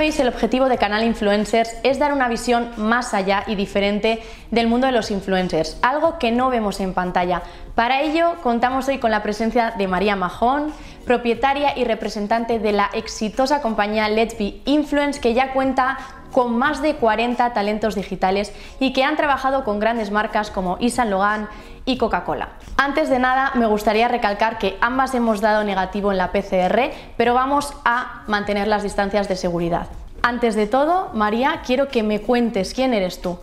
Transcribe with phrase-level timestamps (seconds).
[0.00, 4.86] el objetivo de Canal Influencers es dar una visión más allá y diferente del mundo
[4.86, 7.42] de los influencers, algo que no vemos en pantalla.
[7.74, 10.72] Para ello, contamos hoy con la presencia de María Majón,
[11.04, 15.98] propietaria y representante de la exitosa compañía Let's Be Influence, que ya cuenta
[16.32, 21.10] con más de 40 talentos digitales y que han trabajado con grandes marcas como Isan
[21.10, 21.48] Logan
[21.84, 22.50] y Coca-Cola.
[22.76, 27.34] Antes de nada, me gustaría recalcar que ambas hemos dado negativo en la PCR, pero
[27.34, 29.86] vamos a mantener las distancias de seguridad.
[30.22, 33.38] Antes de todo, María, quiero que me cuentes quién eres tú.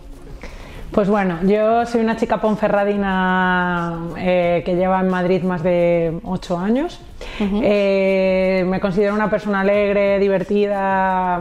[0.92, 6.58] Pues bueno, yo soy una chica ponferradina eh, que lleva en Madrid más de ocho
[6.58, 7.02] años.
[7.40, 11.40] Eh, me considero una persona alegre, divertida.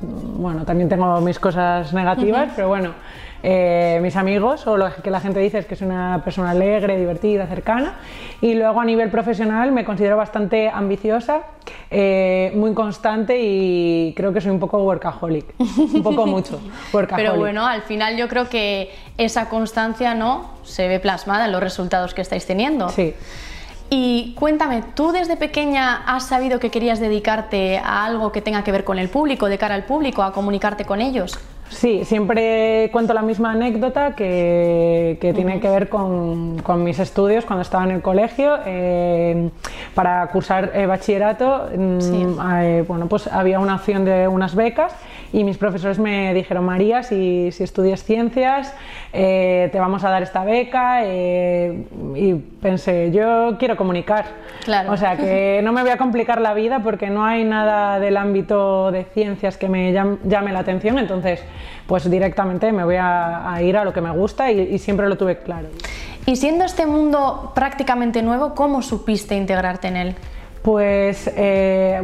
[0.00, 2.90] Bueno, también tengo mis cosas negativas, pero bueno,
[3.42, 6.96] eh, mis amigos o lo que la gente dice es que soy una persona alegre,
[6.98, 7.94] divertida, cercana.
[8.40, 11.42] Y luego a nivel profesional me considero bastante ambiciosa,
[11.90, 16.60] eh, muy constante y creo que soy un poco workaholic, un poco mucho
[17.16, 21.62] Pero bueno, al final yo creo que esa constancia no se ve plasmada en los
[21.62, 22.88] resultados que estáis teniendo.
[22.88, 23.14] Sí.
[23.90, 28.70] Y cuéntame, ¿tú desde pequeña has sabido que querías dedicarte a algo que tenga que
[28.70, 31.38] ver con el público, de cara al público, a comunicarte con ellos?
[31.70, 37.84] Sí, siempre cuento la misma anécdota que, tiene que ver con, mis estudios cuando estaba
[37.84, 38.58] en el colegio.
[38.66, 39.50] Eh,
[39.94, 44.92] para cursar eh, bachillerato, mm, eh, bueno, pues había una opción de unas becas
[45.32, 48.74] y mis profesores me dijeron, María, si, si estudias ciencias,
[49.12, 51.04] te vamos a dar esta beca.
[51.04, 54.26] y pensé, yo quiero comunicar.
[54.64, 54.92] Claro.
[54.92, 58.16] O sea, que no me voy a complicar la vida porque no hay nada del
[58.16, 60.98] ámbito de ciencias que me llame la atención.
[60.98, 61.42] Entonces,
[61.86, 65.38] pues directamente me voy a, ir a lo que me gusta y, siempre lo tuve
[65.38, 65.68] claro.
[66.26, 70.14] Y siendo este mundo prácticamente nuevo, ¿cómo supiste integrarte en él?
[70.62, 71.30] Pues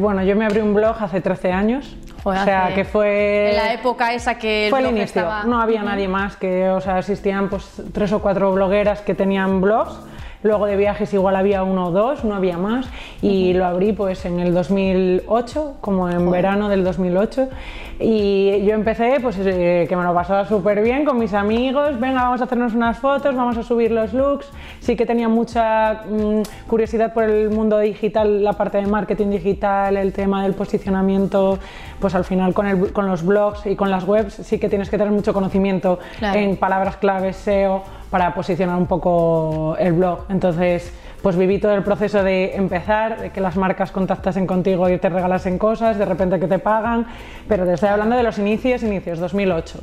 [0.01, 1.97] bueno, yo me abrí un blog hace 13 años.
[2.25, 3.51] O sea, que fue...
[3.51, 5.29] En la época esa que el fue el inicio.
[5.47, 9.61] No había nadie más que, o sea, existían pues tres o cuatro blogueras que tenían
[9.61, 9.95] blogs
[10.45, 12.87] Luego de viajes igual había uno o dos, no había más.
[13.23, 17.49] Y lo abrí pues en el 2008, como en verano del 2008.
[17.99, 21.99] Y yo empecé, pues eh, que me lo pasaba súper bien con mis amigos.
[21.99, 24.51] Venga, vamos a hacernos unas fotos, vamos a subir los looks.
[24.81, 29.97] Sí que tenía mucha mm, curiosidad por el mundo digital, la parte de marketing digital,
[29.97, 31.59] el tema del posicionamiento.
[32.01, 34.91] Pues al final con, el, con los blogs y con las webs sí que tienes
[34.91, 37.83] que tener mucho conocimiento en palabras claves, SEO
[38.15, 40.27] para posicionar un poco el blog.
[40.29, 40.93] Entonces,
[41.25, 45.09] pues viví todo el proceso de empezar, de que las marcas contactasen contigo y te
[45.09, 47.07] regalasen cosas, de repente que te pagan,
[47.49, 49.79] pero te estoy hablando de los inicios, inicios, 2008,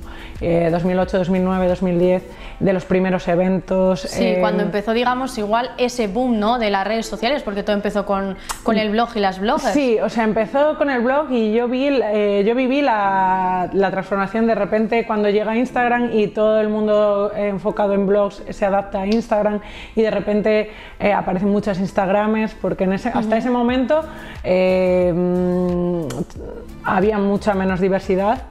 [0.69, 2.23] 2008, 2009, 2010,
[2.59, 4.01] de los primeros eventos.
[4.01, 7.75] Sí, eh, cuando empezó, digamos, igual ese boom, ¿no?, de las redes sociales, porque todo
[7.75, 9.73] empezó con, con el blog y las bloggers.
[9.73, 13.89] Sí, o sea, empezó con el blog y yo, vi, eh, yo viví la, la
[13.89, 19.01] transformación de repente cuando llega Instagram y todo el mundo enfocado en blogs se adapta
[19.01, 19.59] a Instagram
[19.95, 20.69] y de repente
[20.99, 24.01] eh, aparecen muchas Instagrames, porque en ese, hasta ese momento
[24.43, 26.07] eh, mm,
[26.83, 28.41] había mucha menos diversidad.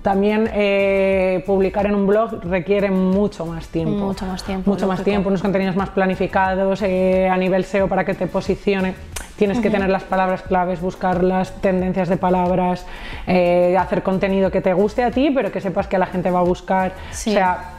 [0.00, 4.06] También eh, publicar en un blog requiere mucho más tiempo.
[4.06, 4.70] Mucho más tiempo.
[4.70, 8.94] Mucho más tiempo, unos contenidos más planificados, eh, a nivel SEO para que te posicione.
[9.36, 12.84] Tienes que tener las palabras claves, buscar las tendencias de palabras,
[13.24, 16.42] hacer contenido que te guste a ti, pero que sepas que la gente va a
[16.42, 16.94] buscar.
[17.12, 17.77] O sea,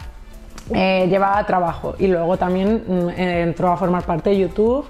[0.73, 4.85] eh, llevaba trabajo y luego también mm, entró a formar parte de YouTube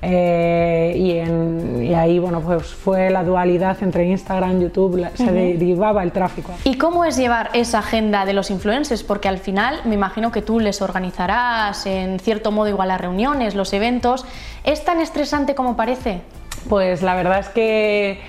[0.00, 6.52] eh, y, ahí bueno pues fue la dualidad entre Instagram, YouTube, se derivaba el tráfico.
[6.64, 9.02] ¿Y cómo es llevar esa agenda de los influencers?
[9.02, 13.54] Porque al final me imagino que tú les organizarás en cierto modo igual las reuniones,
[13.54, 14.24] los eventos.
[14.62, 16.20] ¿Es tan estresante como parece?
[16.68, 18.20] Pues la verdad es que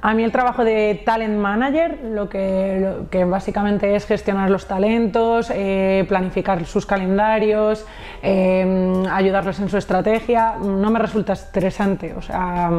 [0.00, 6.04] a mí el trabajo de talent manager, lo que, básicamente es gestionar los talentos, eh,
[6.08, 7.84] planificar sus calendarios,
[8.22, 12.14] eh, ayudarlos en su estrategia, no me resulta estresante.
[12.14, 12.70] O sea,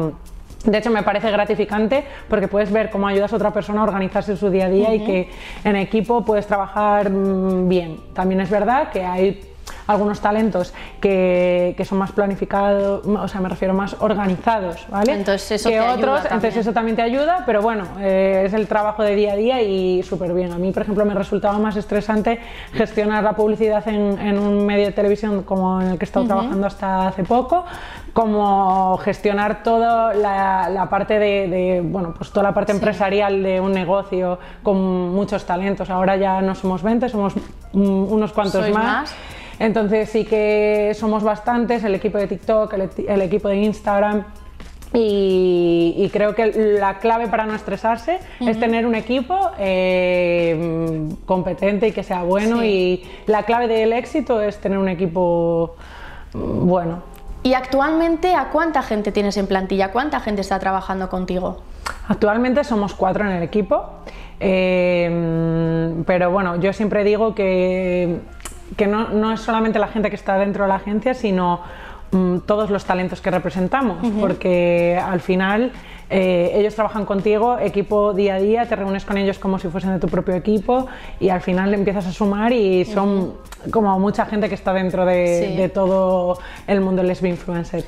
[0.64, 4.36] de hecho, me parece gratificante porque puedes ver cómo ayudas a otra persona a organizarse
[4.36, 5.30] su día a día y que
[5.64, 7.96] en equipo puedes trabajar mm, bien.
[8.14, 9.49] También es verdad que hay
[9.90, 15.12] algunos talentos que, que, son más planificados, o sea, me refiero más organizados, ¿vale?
[15.12, 18.52] Entonces eso que te otros, ayuda entonces eso también te ayuda, pero bueno, eh, es
[18.52, 20.52] el trabajo de día a día y súper bien.
[20.52, 22.38] A mí, por ejemplo, me resultaba más estresante
[22.72, 26.26] gestionar la publicidad en, en un medio de televisión como en el que he estado
[26.26, 27.64] trabajando hasta hace poco,
[28.12, 33.60] como gestionar toda la, la parte de, de, bueno, pues toda la parte empresarial de
[33.60, 35.90] un negocio con muchos talentos.
[35.90, 37.34] Ahora ya no somos 20, somos
[37.72, 39.14] unos cuantos más
[39.60, 42.72] entonces sí que somos bastantes, el equipo de TikTok,
[43.06, 44.24] el, equipo de Instagram,
[44.94, 51.92] Y, creo que la clave para no estresarse es tener un equipo eh, competente y
[51.92, 52.64] que sea bueno.
[52.64, 55.76] Y la clave del éxito es tener un equipo
[56.32, 57.02] mm, bueno.
[57.42, 59.92] ¿Y actualmente a cuánta gente tienes en plantilla?
[59.92, 61.62] ¿Cuánta gente está trabajando contigo?
[62.08, 63.90] Actualmente somos cuatro en el equipo,
[64.40, 68.20] eh, pero bueno, yo siempre digo que,
[68.76, 71.60] que no, no es solamente la gente que está dentro de la agencia, sino
[72.12, 75.70] Mm, todos los talentos que representamos, porque al final
[76.08, 79.92] eh, ellos trabajan contigo, equipo día a día, te reúnes con ellos como si fuesen
[79.92, 80.88] de tu propio equipo
[81.20, 83.34] y al final empiezas a sumar y son
[83.70, 87.84] como mucha gente que está dentro de, de todo el mundo del influencer.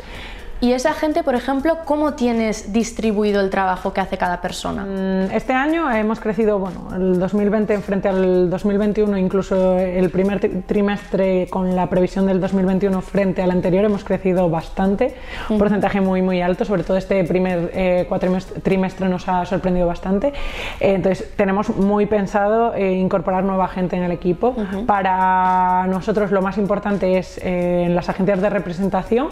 [0.63, 4.85] ¿Y esa gente, por ejemplo, cómo tienes distribuido el trabajo que hace cada persona?
[4.85, 11.49] Mm, este año hemos crecido, bueno, el 2020 frente al 2021, incluso el primer trimestre
[11.51, 15.17] con la previsión del 2021 frente al anterior, hemos crecido bastante,
[15.51, 18.09] un porcentaje muy, muy alto, sobre todo este primer eh,
[18.63, 20.29] trimestre nos ha sorprendido bastante.
[20.29, 24.55] Eh, entonces, tenemos muy pensado eh, incorporar nueva gente en el equipo.
[24.87, 29.31] Para nosotros lo más importante es en las agencias de representación,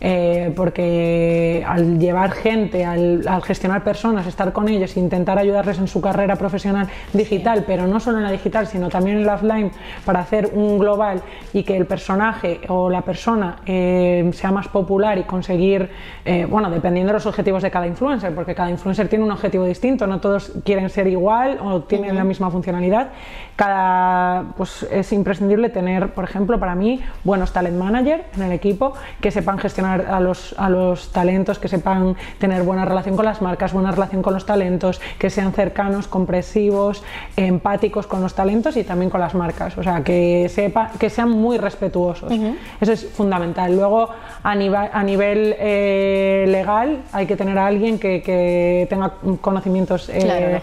[0.00, 6.00] eh, porque al llevar gente, al, gestionar personas, estar con ellos, intentar ayudarles en su
[6.00, 9.70] carrera profesional digital, pero no solo en la digital, sino también en la offline,
[10.04, 11.22] para hacer un global
[11.52, 15.90] y que el personaje o la persona eh, sea más popular y conseguir,
[16.24, 19.64] eh, bueno, dependiendo de los objetivos de cada influencer, porque cada influencer tiene un objetivo
[19.64, 23.08] distinto, no todos quieren ser igual o tienen la misma funcionalidad.
[23.56, 28.92] Cada, pues es imprescindible tener, por ejemplo, para mí, buenos talent manager en el equipo
[29.20, 33.42] que sepan gestionar a los, a los talentos, que sepan tener buena relación con las
[33.42, 37.02] marcas, buena relación con los talentos, que sean cercanos, compresivos,
[37.36, 39.76] empáticos con los talentos y también con las marcas.
[39.78, 42.32] O sea, que, sepa, que sean muy respetuosos.
[42.80, 43.74] Eso es fundamental.
[43.74, 44.08] Luego,
[44.42, 50.08] a nivel, a nivel eh, legal, hay que tener a alguien que, que tenga conocimientos
[50.08, 50.60] eh,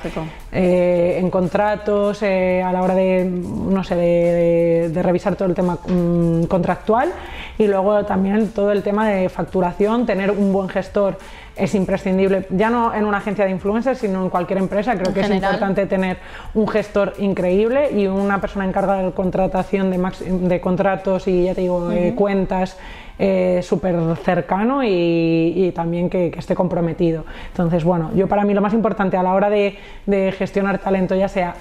[0.51, 5.77] eh, en contratos, a la hora de, no sé, de, de, revisar todo el tema
[5.88, 7.12] mm, contractual
[7.57, 11.18] y luego también todo el tema de facturación, tener un buen gestor
[11.56, 14.96] es imprescindible, ya no en una agencia de influencers, sino en cualquier empresa.
[14.98, 16.18] Creo que es importante tener
[16.54, 20.12] un gestor increíble y una persona encargada de contratación de,
[20.48, 22.78] de contratos y ya te digo, eh, cuentas
[23.18, 27.24] eh, súper cercano y, también que, esté comprometido.
[27.48, 31.16] Entonces, bueno, yo para mí lo más importante a la hora de, de gestionar talento,
[31.16, 31.56] ya sea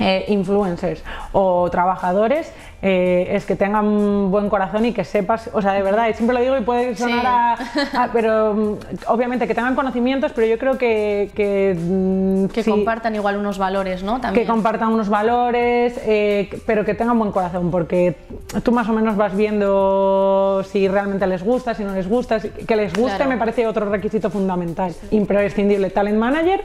[0.00, 1.02] eh, influencers
[1.32, 2.50] o trabajadores
[2.82, 6.40] eh, es que tengan buen corazón y que sepas, o sea, de verdad, siempre lo
[6.40, 7.58] digo y puede sonar
[7.94, 8.74] a, pero mm,
[9.08, 11.30] obviamente que tengan conocimientos, pero yo creo que...
[11.34, 14.20] Que, mm, compartan igual unos valores, ¿no?
[14.20, 14.46] También.
[14.46, 18.16] Que compartan unos valores, eh, pero que tengan buen corazón, porque
[18.62, 22.76] tú más o menos vas viendo si realmente les gusta, si no les gusta, que
[22.76, 25.90] les guste me parece otro requisito fundamental, imprescindible.
[25.90, 26.62] Talent manager,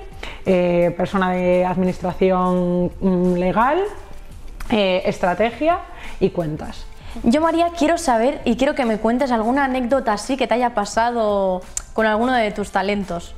[0.95, 3.81] persona de administración mm, legal,
[4.69, 5.79] eh, estrategia
[6.19, 6.85] y cuentas.
[7.23, 10.71] Yo, María, quiero saber y quiero que me cuentes alguna anécdota así que te haya
[10.71, 11.61] pasado
[11.93, 13.33] con alguno de tus talentos.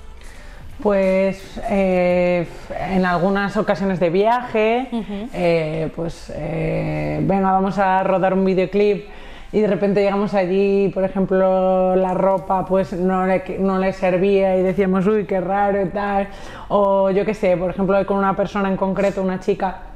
[0.82, 2.48] Pues eh,
[2.90, 4.90] en algunas ocasiones de viaje,
[5.34, 9.08] eh, pues venga, vamos a rodar un videoclip
[9.52, 14.58] y de repente llegamos allí, por ejemplo, la ropa pues no le, no le servía
[14.58, 16.28] y decíamos, uy, qué raro y tal.
[16.68, 19.87] O yo qué sé, por ejemplo, con una persona en concreto, una chica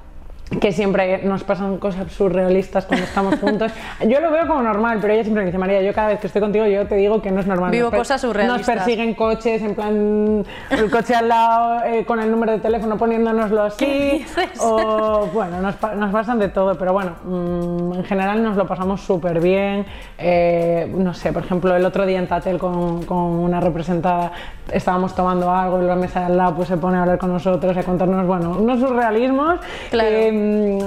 [0.59, 3.71] que siempre nos pasan cosas surrealistas cuando estamos juntos.
[4.07, 6.27] Yo lo veo como normal, pero ella siempre me dice, María, yo cada vez que
[6.27, 7.71] estoy contigo, yo te digo que no es normal.
[7.71, 8.67] Vivo cosas surrealistas.
[8.67, 12.97] Nos persiguen coches, en plan, el coche al lado, eh, con el número de teléfono
[12.97, 14.25] poniéndonoslo así.
[14.59, 19.01] O, bueno, nos, nos, pasan de todo, pero bueno, mm, en general nos lo pasamos
[19.01, 19.85] súper bien.
[20.17, 24.31] Eh, no sé, por ejemplo, el otro día en Tatel con, con, una representada
[24.71, 27.31] estábamos tomando algo y la mesa de al lado pues se pone a hablar con
[27.31, 29.59] nosotros, a contarnos, bueno, unos surrealismos.
[29.89, 30.09] Claro.
[30.41, 30.79] Mm,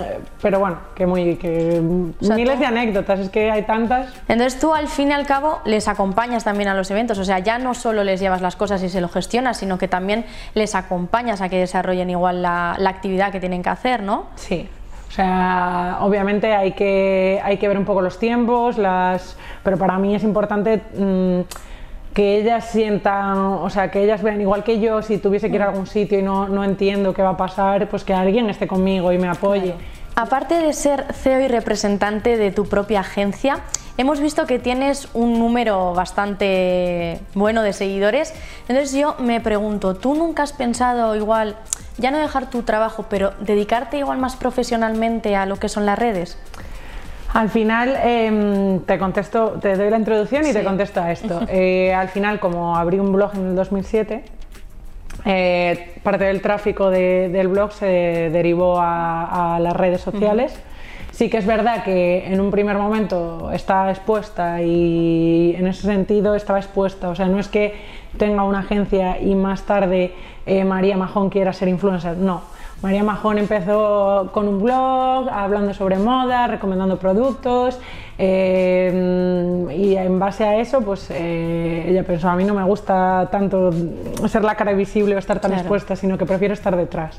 [0.42, 1.80] pero bueno, que muy que
[2.20, 4.12] miles de anécdotas, es que hay tantas.
[4.28, 7.38] Entonces tú al fin y al cabo les acompañas también a los eventos, o sea,
[7.38, 10.75] ya no solo les llevas las cosas y se lo gestionas, sino que también les
[10.75, 14.26] acompañas a que desarrollen igual la, actividad que tienen que hacer, ¿no?
[14.37, 14.68] Sí.
[15.08, 19.99] O sea, obviamente hay que, hay que ver un poco los tiempos, las, pero para
[19.99, 21.40] mí es importante mm,
[22.14, 25.62] que ellas sientan, o sea, que ellas vean igual que yo, si tuviese que ir
[25.62, 28.68] a algún sitio y no, no entiendo qué va a pasar, pues que alguien esté
[28.68, 29.75] conmigo y me apoye.
[30.14, 33.62] Aparte de ser CEO y representante de tu propia agencia,
[33.97, 38.33] hemos visto que tienes un número bastante bueno de seguidores.
[38.68, 41.56] Entonces yo me pregunto, ¿tú nunca has pensado igual,
[41.99, 45.99] ya no dejar tu trabajo, pero dedicarte igual más profesionalmente a lo que son las
[45.99, 46.38] redes?
[47.34, 51.40] Al final em, te contesto, te doy la introducción y te contesto a esto.
[51.48, 54.24] Eh, al final, como abrí un blog en el 2007,
[55.24, 60.54] eh, parte del tráfico del blog se derivó a, las redes sociales.
[61.10, 66.34] Sí que es verdad que en un primer momento estaba expuesta y en ese sentido
[66.34, 67.08] estaba expuesta.
[67.08, 67.74] O sea, no es que
[68.16, 70.12] tenga una agencia y más tarde
[70.46, 72.42] eh, María Majón quiera ser influencer, no.
[72.84, 77.78] María Majón empezó con un blog hablando sobre moda, recomendando productos
[78.18, 83.26] eh, y en base a eso pues eh, ella pensó a mí no me gusta
[83.32, 83.70] tanto
[84.28, 87.18] ser la cara visible o estar tan expuesta, sino que prefiero estar detrás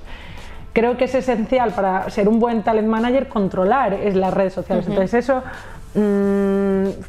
[0.72, 4.86] creo que es esencial para ser un buen talent manager controlar es las redes sociales.
[4.88, 5.42] Entonces eso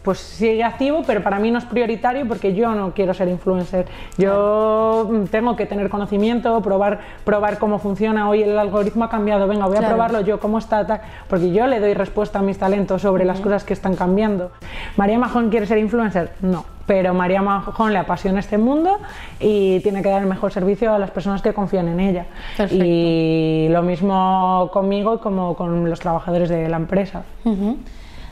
[0.02, 3.86] pues sigue activo, pero para mí no es prioritario porque yo no quiero ser influencer.
[4.16, 8.28] Yo mm, tengo que tener conocimiento, probar, probar cómo funciona.
[8.28, 11.80] Hoy el algoritmo ha cambiado, venga, voy a probarlo yo, cómo está, porque yo le
[11.80, 14.52] doy respuesta a mis talentos sobre las cosas que están cambiando.
[14.96, 16.32] ¿María Majón quiere ser influencer?
[16.40, 16.64] No.
[16.86, 19.00] Pero María Majón le apasiona este mundo
[19.40, 22.26] y tiene que dar el mejor servicio a las personas que confían en ella.
[22.70, 27.24] Y lo mismo conmigo como con los trabajadores de la empresa.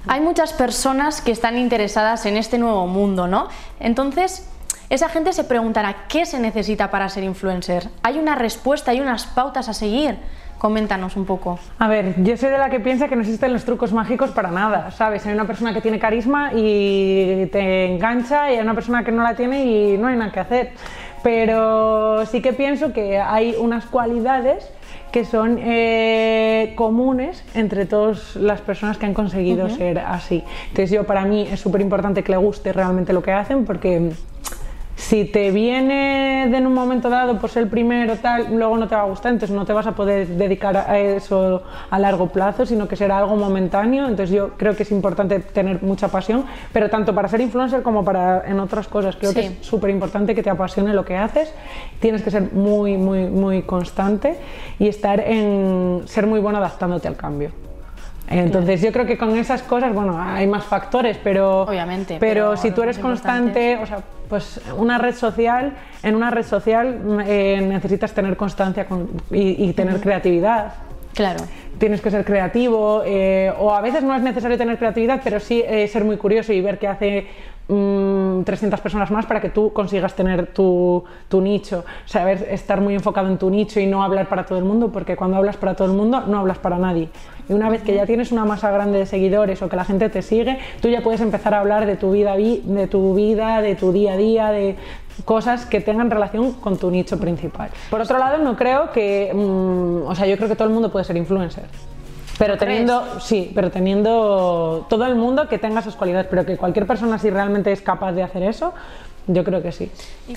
[0.07, 3.49] Hay muchas personas que están interesadas en este nuevo mundo, ¿no?
[3.81, 4.47] Entonces,
[4.91, 7.89] esa gente se preguntará, ¿qué se necesita para ser influencer?
[8.03, 10.19] ¿Hay una respuesta, hay unas pautas a seguir?
[10.59, 11.59] Coméntanos un poco.
[11.79, 14.51] A ver, yo soy de la que piensa que no existen los trucos mágicos para
[14.51, 15.27] nada, ¿sabes?
[15.27, 19.23] Hay una persona que tiene carisma y te engancha y hay una persona que no
[19.23, 20.73] la tiene y no hay nada que hacer.
[21.23, 24.69] Pero sí que pienso que hay unas cualidades
[25.15, 30.43] que son eh, comunes entre todas las personas que han conseguido ser así.
[30.71, 34.11] Entonces yo para mí es súper importante que le guste realmente lo que hacen porque
[35.15, 38.89] si te viene de en un momento dado por ser el primero tal, luego no
[38.89, 42.31] te va a gustar, entonces no te vas a poder dedicar a eso a largo
[42.31, 44.09] plazo, sino que será algo momentáneo.
[44.09, 48.05] Entonces yo creo que es importante tener mucha pasión, pero tanto para ser influencer como
[48.05, 49.15] para en otras cosas.
[49.15, 51.55] Creo que es súper importante que te apasione lo que haces.
[52.01, 54.37] Tienes que ser muy, muy, muy constante
[54.81, 57.53] y estar en ser muy bueno adaptándote al cambio.
[58.29, 62.73] Entonces yo creo que con esas cosas, bueno, hay más factores, pero, Obviamente, pero, si
[62.73, 68.13] tú eres constante, o sea, pues una red social, en una red social eh, necesitas
[68.13, 68.87] tener constancia
[69.31, 70.75] y, tener creatividad.
[71.15, 71.45] Claro.
[71.79, 75.63] Tienes que ser creativo, eh, o a veces no es necesario tener creatividad, pero sí
[75.67, 77.27] eh, ser muy curioso y ver qué hace
[77.67, 82.95] 300 mm, personas más para que tú consigas tener tu, tu, nicho, saber estar muy
[82.95, 85.75] enfocado en tu nicho y no hablar para todo el mundo, porque cuando hablas para
[85.75, 87.09] todo el mundo no hablas para nadie.
[87.49, 90.09] Y una vez que ya tienes una masa grande de seguidores o que la gente
[90.09, 93.75] te sigue, tú ya puedes empezar a hablar de tu vida, de tu vida, de
[93.77, 94.77] tu día a día, de
[95.25, 97.71] cosas que tengan relación con tu nicho principal.
[97.91, 100.91] Por otro lado, no creo que, mm, o sea, yo creo que todo el mundo
[100.91, 101.65] puede ser influencer.
[102.39, 106.87] Pero teniendo, sí, pero teniendo todo el mundo que tenga esas cualidades, pero que cualquier
[106.87, 108.75] persona si realmente es capaz de hacer eso,
[109.27, 109.91] yo creo que sí.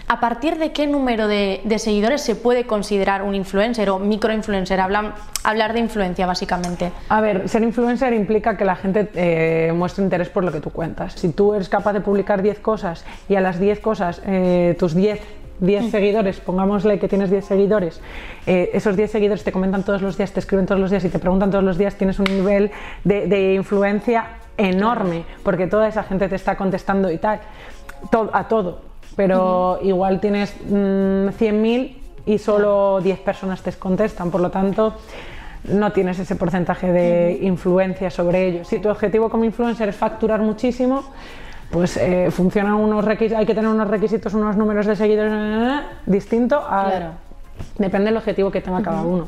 [0.08, 4.80] ¿A partir de qué número de, seguidores se puede considerar un influencer o microinfluencer?
[4.80, 5.14] Hablan,
[5.44, 6.92] hablar de influencia, básicamente.
[7.10, 10.70] A ver, ser influencer implica que la gente eh, muestre interés por lo que tú
[10.70, 11.14] cuentas.
[11.14, 14.96] Si tú eres capaz de publicar 10 cosas y a las 10 cosas eh, tus
[14.96, 15.20] 10
[15.60, 15.90] 10 mm.
[15.90, 18.02] seguidores, pongámosle que tienes 10 seguidores,
[18.46, 21.10] eh, esos 10 seguidores te comentan todos los días, te escriben todos los días y
[21.10, 22.72] te preguntan todos los días, tienes un nivel
[23.04, 27.40] de, influencia enorme, porque toda esa gente te está contestando y tal,
[28.34, 28.82] a todo.
[29.16, 34.94] Pero igual tienes 100.000 mm, y solo 10 personas te contestan, por lo tanto
[35.64, 38.68] no tienes ese porcentaje de influencia sobre ellos.
[38.68, 41.04] Si tu objetivo como influencer es facturar muchísimo,
[41.72, 46.64] pues eh, funcionan unos hay que tener unos requisitos, unos números de seguidores eh, distintos
[46.68, 47.14] a...
[47.78, 49.26] Depende del objetivo que tenga cada uno.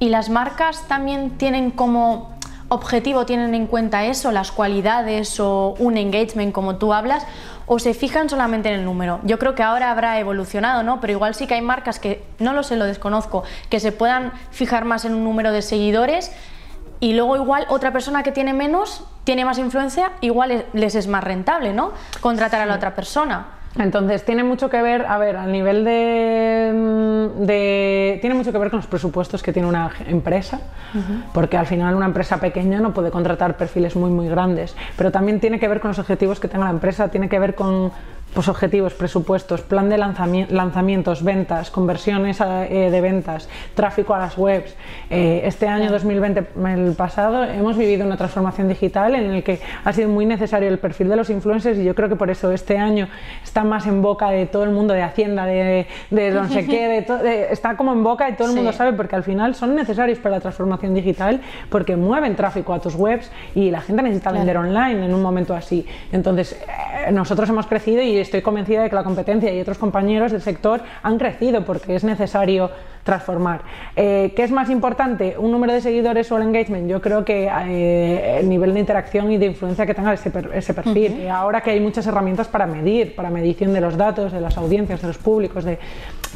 [0.00, 2.36] ¿Y las marcas también tienen como
[2.68, 7.24] objetivo, tienen en cuenta eso, las cualidades o un engagement como tú hablas?
[7.66, 9.20] ¿O se fijan solamente en el número?
[9.24, 11.00] Yo creo que ahora habrá evolucionado, ¿no?
[11.00, 14.32] Pero igual sí que hay marcas que, no lo sé, lo desconozco, que se puedan
[14.50, 16.32] fijar más en un número de seguidores
[17.00, 21.22] y luego igual otra persona que tiene menos, tiene más influencia, igual les es más
[21.22, 21.92] rentable, ¿no?
[22.20, 23.58] Contratar a la otra persona.
[23.76, 27.38] Entonces, tiene mucho que ver, a ver, a nivel de,
[28.20, 30.60] Tiene mucho que ver con los presupuestos que tiene una empresa,
[31.32, 35.38] porque al final una empresa pequeña no puede contratar perfiles muy, muy grandes, pero también
[35.38, 37.92] tiene que ver con los objetivos que tenga la empresa, tiene que ver con
[38.34, 44.74] pues objetivos, presupuestos, plan de lanzamientos, ventas, conversiones eh, de ventas, tráfico a las webs.
[45.10, 49.92] Eh, este año 2020, el pasado, hemos vivido una transformación digital en el que ha
[49.92, 52.78] sido muy necesario el perfil de los influencers y yo creo que por eso este
[52.78, 53.08] año
[53.42, 57.06] está más en boca de todo el mundo de Hacienda, de, de no sé qué,
[57.50, 60.36] está como en boca y todo el mundo sabe porque al final son necesarios para
[60.36, 65.06] la transformación digital porque mueven tráfico a tus webs y la gente necesita vender online
[65.06, 65.86] en un momento así.
[66.12, 66.52] Entonces,
[67.06, 70.42] eh, nosotros hemos crecido y estoy convencida de que la competencia y otros compañeros del
[70.42, 72.70] sector han crecido porque es necesario
[73.08, 73.62] transformar.
[73.96, 76.90] Eh, ¿Qué es más importante, un número de seguidores o el engagement?
[76.90, 81.26] Yo creo que eh, el nivel de interacción y de influencia que tenga ese, perfil.
[81.30, 85.00] Ahora que hay muchas herramientas para medir, para medición de los datos, de las audiencias,
[85.00, 85.78] de los públicos, de...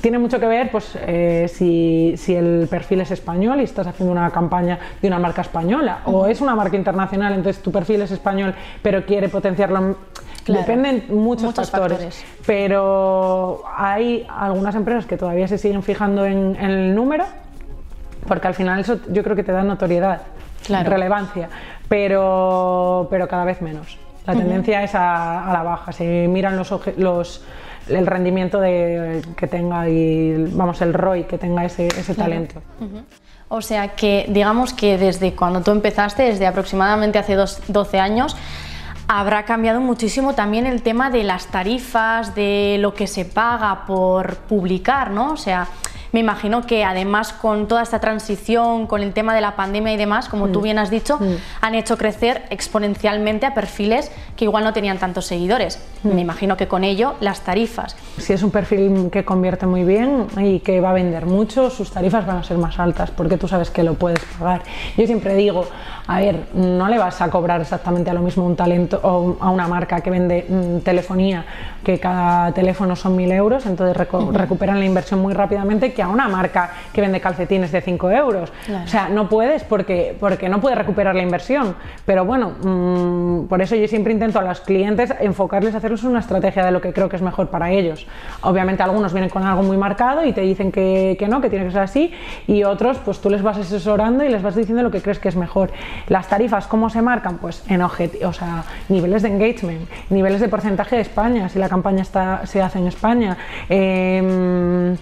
[0.00, 4.10] tiene mucho que ver pues, eh, si, si, el perfil es español y estás haciendo
[4.10, 8.12] una campaña de una marca española, o es una marca internacional, entonces tu perfil es
[8.12, 9.96] español, pero quiere potenciarlo
[10.46, 17.24] Dependen muchos, factores, pero hay algunas empresas que todavía se siguen fijando en, el número,
[18.26, 20.22] porque al final eso yo creo que te da notoriedad,
[20.68, 21.48] relevancia,
[21.88, 23.98] pero, pero cada vez menos.
[24.26, 25.92] La tendencia es a, la baja.
[25.92, 27.44] Si miran los, los
[27.88, 32.62] el rendimiento de, que tenga y vamos el ROI que tenga ese, ese talento.
[33.48, 38.36] O sea que digamos que desde cuando tú empezaste, desde aproximadamente hace dos, 12 años,
[39.18, 44.36] habrá cambiado muchísimo también el tema de las tarifas, de lo que se paga por
[44.36, 45.32] publicar, ¿no?
[45.32, 45.68] O sea,
[46.12, 49.96] me imagino que además con toda esta transición, con el tema de la pandemia y
[49.96, 50.62] demás, como tú mm.
[50.62, 51.36] bien has dicho, mm.
[51.60, 55.80] han hecho crecer exponencialmente a perfiles que igual no tenían tantos seguidores.
[56.02, 56.14] Mm.
[56.14, 57.96] Me imagino que con ello las tarifas.
[58.18, 61.90] Si es un perfil que convierte muy bien y que va a vender mucho, sus
[61.90, 64.62] tarifas van a ser más altas porque tú sabes que lo puedes pagar.
[64.96, 65.66] Yo siempre digo,
[66.06, 69.50] a ver, no le vas a cobrar exactamente a lo mismo un talento o a
[69.50, 71.44] una marca que vende telefonía,
[71.82, 76.28] que cada teléfono son mil euros, entonces recuperan la inversión muy rápidamente que a una
[76.28, 78.52] marca que vende calcetines de 5 euros.
[78.84, 81.74] O sea, no puedes porque, porque no puedes recuperar la inversión.
[82.04, 86.64] Pero bueno, mm, por eso yo siempre intento a los clientes enfocarles, hacerles una estrategia
[86.64, 88.06] de lo que creo que es mejor para ellos.
[88.42, 91.66] Obviamente algunos vienen con algo muy marcado y te dicen que, que no, que tiene
[91.66, 92.12] que ser así,
[92.46, 95.28] y otros pues tú les vas asesorando y les vas diciendo lo que crees que
[95.28, 95.70] es mejor.
[96.08, 97.38] Las tarifas, ¿cómo se marcan?
[97.38, 102.02] Pues en o sea, niveles de engagement, niveles de porcentaje de España, si la campaña
[102.02, 103.36] está, se hace en España.
[103.68, 104.96] Eh,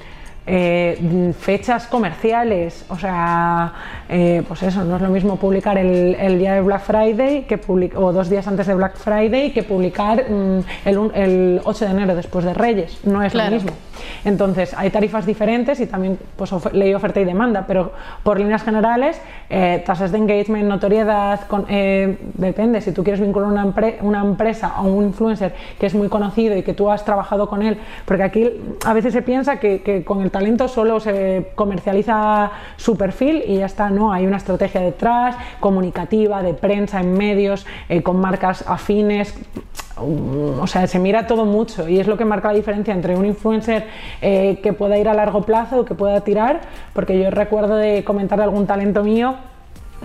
[0.53, 3.73] eh, fechas comerciales, o sea,
[4.09, 7.61] eh, pues eso, no es lo mismo publicar el, día de Black Friday que
[7.95, 12.45] o dos días antes de Black Friday que publicar mm, el, 8 de enero después
[12.45, 13.71] de Reyes, no es lo mismo.
[14.25, 19.21] Entonces, hay tarifas diferentes y también pues, ley oferta y demanda, pero por líneas generales,
[19.49, 22.81] eh, tasas de engagement, notoriedad, eh, depende.
[22.81, 23.51] Si tú quieres vincular
[24.01, 27.63] una, empresa o un influencer que es muy conocido y que tú has trabajado con
[27.63, 28.51] él, porque aquí
[28.85, 33.67] a veces se piensa que, con el talento solo se comercializa su perfil y ya
[33.67, 39.35] está, no, hay una estrategia detrás, comunicativa, de prensa, en medios, eh, con marcas afines
[40.03, 43.27] o sea, se mira todo mucho y es lo que marca la diferencia entre un
[43.27, 43.87] influencer
[44.23, 46.61] eh, que pueda ir a largo plazo o que pueda tirar,
[46.93, 49.37] porque yo recuerdo de comentar algún talento mío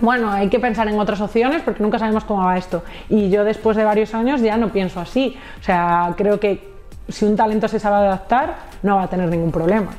[0.00, 2.82] bueno, hay que pensar en otras opciones porque nunca sabemos cómo va esto.
[3.08, 5.36] Y yo después de varios años ya no pienso así.
[5.60, 6.76] O sea, creo que
[7.08, 9.92] si un talento se sabe adaptar, no va a tener ningún problema.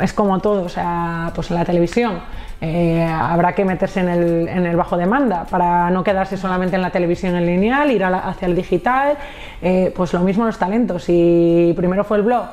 [0.00, 2.20] Es como todo, o sea, pues en la televisión
[2.60, 7.34] eh, habrá que meterse en el, bajo demanda para no quedarse solamente en la televisión
[7.34, 9.18] en lineal, ir hacia el digital,
[9.60, 11.04] eh, pues lo mismo los talentos.
[11.04, 12.44] Si primero fue el blog,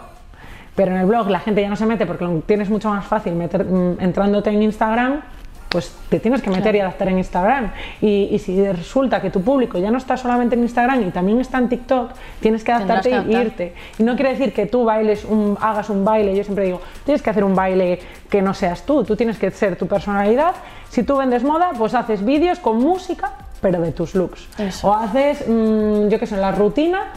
[0.80, 3.06] pero en el blog la gente ya no se mete porque lo tienes mucho más
[3.06, 5.20] fácil meter, mm, entrándote en Instagram,
[5.68, 7.72] pues te tienes que meter y adaptar en Instagram.
[8.00, 11.58] Y, si resulta que tu público ya no está solamente en Instagram y también está
[11.58, 13.74] en TikTok, tienes que adaptarte e irte.
[13.98, 17.22] Y no quiere decir que tú bailes un, hagas un baile, yo siempre digo, tienes
[17.22, 20.56] que hacer un baile que no seas tú, tú tienes que ser tu personalidad.
[20.88, 24.48] Si tú vendes moda, pues haces vídeos con música, pero de tus looks.
[24.82, 27.12] O haces, mm, yo qué sé, la rutina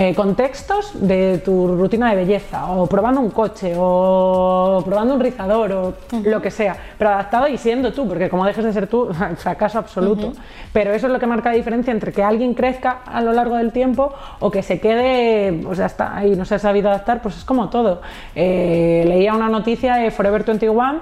[0.00, 5.72] eh, contextos de tu rutina de belleza, o probando un coche, o probando un rizador,
[5.72, 9.08] o lo que sea, pero adaptado y siendo tú, porque como dejes de ser tú,
[9.36, 10.34] fracaso absoluto.
[10.72, 13.56] Pero eso es lo que marca la diferencia entre que alguien crezca a lo largo
[13.56, 17.20] del tiempo o que se quede, pues ya está, y no se ha sabido adaptar,
[17.20, 18.00] pues es como todo.
[18.36, 21.00] Eh, leía una noticia de Forever 21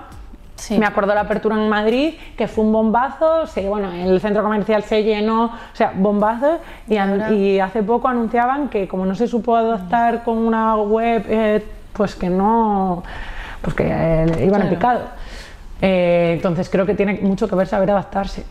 [0.71, 4.83] me acuerdo la apertura en Madrid, que fue un bombazo, sí, bueno, el centro comercial
[4.83, 10.25] se llenó, o sea, bombazo, y, hace poco anunciaban que como no se supo adaptar
[10.25, 13.03] con una web, eh, pues que no,
[13.63, 15.03] pues que eh, iban en picado.
[15.81, 18.45] Eh, entonces creo que tiene mucho que ver saber adaptarse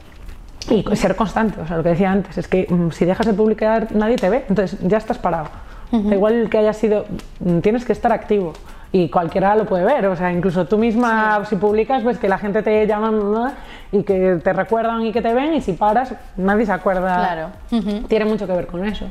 [0.69, 3.33] y ser constante, o sea, lo que decía antes, es que mm, si dejas de
[3.33, 5.47] publicar nadie te ve, entonces ya estás parado.
[5.91, 7.05] Igual que haya sido,
[7.39, 8.53] mm, tienes que estar activo
[8.95, 12.37] y cualquiera lo puede ver, o sea, incluso tú misma si publicas ves que la
[12.37, 13.51] gente te llama
[13.91, 17.17] y que te recuerdan y que te ven y si paras nadie se acuerda.
[17.17, 17.49] Claro.
[18.07, 19.07] Tiene mucho que ver con eso.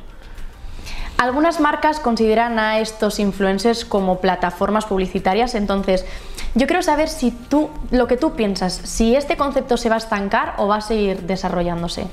[1.18, 6.06] Algunas marcas consideran a estos influencers como plataformas publicitarias, entonces
[6.54, 9.98] yo quiero saber si tú, lo que tú piensas, si este concepto se va a
[9.98, 12.06] estancar o va a seguir desarrollándose.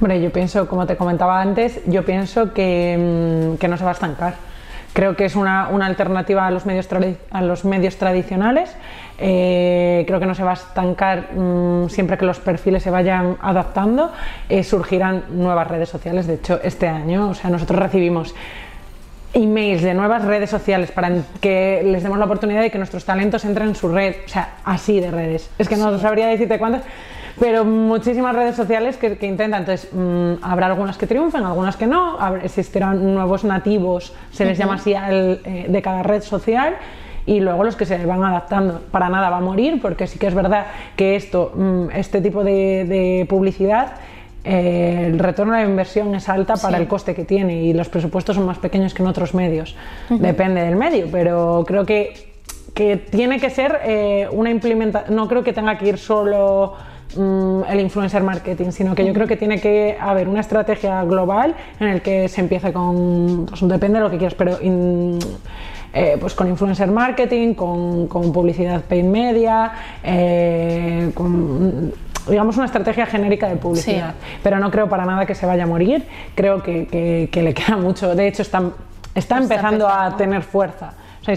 [0.00, 3.90] Bueno, yo pienso, como te comentaba antes, yo pienso que, mm, que no se va
[3.90, 4.47] a estancar.
[4.98, 6.88] Creo que es una, una alternativa a los medios,
[7.30, 8.74] a los medios tradicionales.
[9.20, 13.36] Eh, creo que no se va a estancar mm, siempre que los perfiles se vayan
[13.40, 14.10] adaptando.
[14.48, 16.26] Eh, surgirán nuevas redes sociales.
[16.26, 18.34] De hecho, este año, o sea, nosotros recibimos
[19.34, 23.44] emails de nuevas redes sociales para que les demos la oportunidad de que nuestros talentos
[23.44, 25.48] entren en su red, o sea, así de redes.
[25.58, 26.82] Es que no sabría decirte cuántas,
[27.38, 29.60] pero muchísimas redes sociales que, intentan.
[29.60, 34.74] Entonces, mm, habrá algunas que triunfen, algunas que no, existirán nuevos nativos, se les llama
[34.74, 36.76] así eh, de cada red social
[37.26, 38.80] y luego los que se van adaptando.
[38.90, 42.42] Para nada va a morir, porque sí que es verdad que esto, mm, este tipo
[42.42, 43.92] de, publicidad
[44.44, 47.88] eh, el retorno de la inversión es alta para el coste que tiene y los
[47.88, 49.76] presupuestos son más pequeños que en otros medios.
[50.08, 52.14] Depende del medio, pero creo que,
[52.72, 56.76] que tiene que ser eh, una implementación, no creo que tenga que ir solo
[57.16, 61.54] Mm, el influencer marketing, sino que yo creo que tiene que haber una estrategia global
[61.80, 66.34] en el que se empiece con, pues, depende de lo que quieras, pero eh, pues
[66.34, 69.72] con influencer marketing, con, publicidad paid media,
[70.04, 71.94] eh, con
[72.28, 75.66] digamos una estrategia genérica de publicidad, pero no creo para nada que se vaya a
[75.66, 78.62] morir, creo que, le queda mucho, de hecho está,
[79.14, 80.92] está empezando a tener fuerza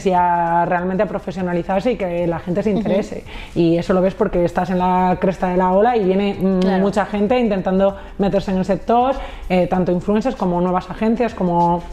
[0.06, 3.24] y a realmente a profesionalizarse y que la gente se interese.
[3.56, 6.80] Y eso lo ves porque estás en la cresta de la ola y viene mm,
[6.80, 9.16] mucha gente intentando meterse en el sector,
[9.50, 11.84] eh, tanto influencers como nuevas agencias, como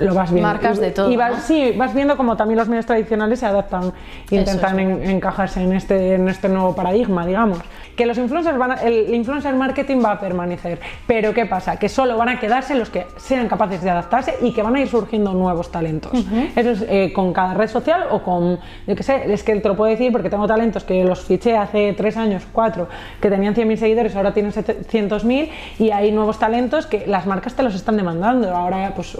[0.00, 0.48] lo vas viendo.
[0.48, 1.10] Marcas de todo.
[1.10, 3.92] Y Sí, vas viendo como también los medios tradicionales se adaptan,
[4.30, 7.58] intentan encajarse en este, en este nuevo paradigma, digamos.
[7.96, 11.78] Que los influencers van el influencer marketing va a permanecer, pero ¿qué pasa?
[11.78, 14.80] Que solo van a quedarse los que sean capaces de adaptarse y que van a
[14.80, 16.12] ir surgiendo nuevos talentos.
[16.54, 19.68] Eso es eh, con cada red social o con, yo qué sé, es que te
[19.68, 22.88] lo puedo decir porque tengo talentos que los fiché hace tres años, cuatro,
[23.20, 25.50] que tenían 100.000 seguidores, ahora tienen 700.000
[25.80, 28.54] y hay nuevos talentos que las marcas te los están demandando.
[28.54, 29.16] Ahora, pues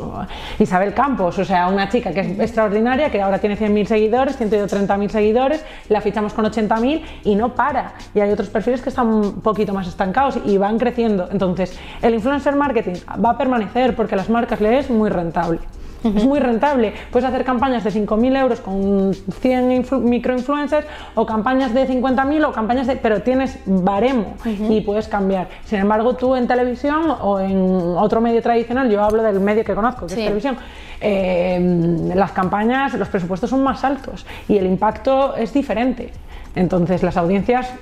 [0.59, 5.09] Isabel Campos, o sea, una chica que es extraordinaria, que ahora tiene 100.000 seguidores, 130.000
[5.09, 7.95] seguidores, la fichamos con 80.000 y no para.
[8.15, 11.29] Y hay otros perfiles que están un poquito más estancados y van creciendo.
[11.31, 15.61] Entonces, el influencer marketing va a permanecer porque a las marcas le es muy rentable.
[16.05, 16.93] Es muy rentable.
[17.11, 22.87] Puedes hacer campañas de 5.000 euros con 100 microinfluencers o campañas de 50.000 o campañas
[22.87, 22.97] de...
[22.97, 25.49] pero tienes baremo y puedes cambiar.
[25.65, 27.57] Sin embargo, tú en televisión o en
[27.97, 30.57] otro medio tradicional, yo hablo del medio que conozco, que es televisión,
[31.01, 36.13] eh, las campañas, los presupuestos son más altos y el impacto es diferente.
[36.55, 37.73] Entonces las audiencias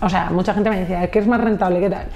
[0.00, 1.80] o sea, mucha gente me decía, ¿qué es más rentable?
[1.80, 2.06] ¿Qué tal?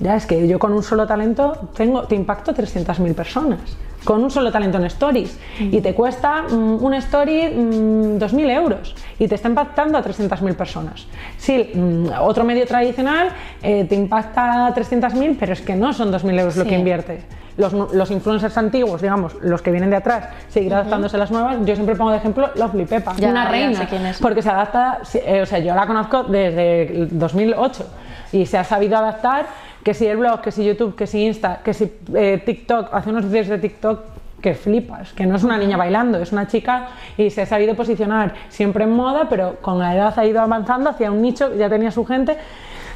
[0.00, 3.60] Ya es que yo con un solo talento tengo, te impacto 300.000 personas
[4.04, 8.94] con un solo talento en stories y te cuesta mm, un story 2.000 mm, euros
[9.18, 11.06] y te está impactando a 300.000 personas.
[11.36, 13.30] Sí, mm, otro medio tradicional
[13.62, 17.22] eh, te impacta a 300.000, pero es que no son 2.000 euros lo que invierte.
[17.56, 21.56] Los, los, influencers antiguos, digamos, los que vienen de atrás, seguir adaptándose a las nuevas.
[21.64, 23.88] Yo siempre pongo de ejemplo Lovely Pepa, una reina,
[24.20, 27.84] porque se adapta, eh, o sea, yo la conozco desde 2008
[28.32, 29.46] y se ha sabido adaptar
[29.88, 33.08] que si el blog, que si YouTube, que si Insta, que si eh, TikTok, hace
[33.08, 34.00] unos vídeos de TikTok
[34.38, 37.74] que flipas, que no es una niña bailando, es una chica y se ha sabido
[37.74, 41.70] posicionar siempre en moda, pero con la edad ha ido avanzando hacia un nicho, ya
[41.70, 42.36] tenía su gente,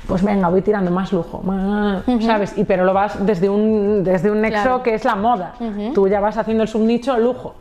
[0.06, 2.58] pues venga, voy tirando más lujo, más, ¿sabes?
[2.58, 5.54] Y pero lo vas desde un, desde un nexo que es la moda,
[5.94, 7.54] tú ya vas haciendo el subnicho lujo.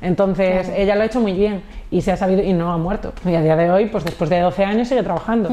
[0.00, 3.12] Entonces, ella lo ha hecho muy bien y se ha sabido y no ha muerto.
[3.24, 5.50] Y a día de hoy, pues después de 12 años sigue trabajando